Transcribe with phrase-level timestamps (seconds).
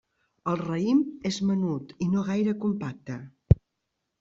[0.53, 3.21] El raïm és menut i no gaire compacte.